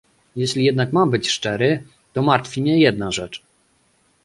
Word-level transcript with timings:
Jeśli 0.35 0.63
jednak 0.65 0.93
mam 0.93 1.09
być 1.11 1.29
szczery, 1.29 1.83
to 2.13 2.21
martwi 2.21 2.61
mnie 2.61 2.79
jedna 2.79 3.11
rzecz 3.11 3.43